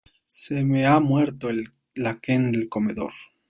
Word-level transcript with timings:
Se 0.25 0.63
me 0.63 0.87
ha 0.87 0.99
muerto 0.99 1.49
la 1.93 2.19
Kent 2.19 2.51
del 2.55 2.67
comedor. 2.69 3.13